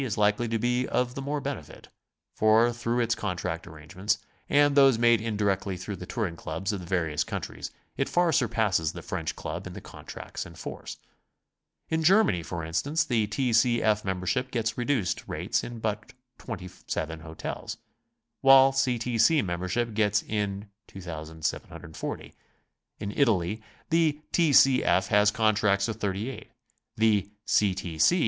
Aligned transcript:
is 0.03 0.17
likely 0.17 0.47
to 0.47 0.57
be 0.57 0.87
of 0.87 1.13
the 1.13 1.21
more 1.21 1.39
benefit, 1.39 1.87
for 2.33 2.73
through 2.73 2.99
its 3.01 3.13
direct 3.13 3.67
arrangements, 3.67 4.17
and 4.49 4.73
those 4.73 4.97
made 4.97 5.21
indirectly 5.21 5.77
through 5.77 5.95
the 5.95 6.07
Touring 6.07 6.35
Clubs 6.35 6.73
of 6.73 6.79
the 6.79 6.87
various 6.87 7.23
countries, 7.23 7.69
it 7.97 8.09
far 8.09 8.31
surpasses 8.31 8.91
the 8.93 9.03
French 9.03 9.35
Club 9.35 9.67
in 9.67 9.73
the 9.73 9.79
contracts 9.81 10.43
in 10.43 10.55
force. 10.55 10.97
In 11.89 12.01
Germany, 12.01 12.41
for 12.41 12.65
instance, 12.65 13.05
T. 13.05 13.53
C. 13.53 13.83
F. 13.83 14.03
membership 14.03 14.49
gets 14.49 14.75
reduced 14.75 15.27
rates 15.27 15.63
in 15.63 15.77
but 15.77 16.13
27 16.39 17.19
hotels, 17.19 17.77
while 18.41 18.71
C. 18.71 18.97
T. 18.97 19.19
C. 19.19 19.43
membership 19.43 19.93
gets 19.93 20.23
it 20.23 20.29
in 20.31 20.67
2,740; 20.87 22.33
in 22.99 23.11
Italy 23.11 23.61
the 23.91 24.19
T. 24.31 24.51
C. 24.51 24.83
F. 24.83 25.09
has 25.09 25.29
contracts 25.29 25.87
with 25.87 25.97
38, 26.01 26.49
the 26.97 27.29
C. 27.45 27.75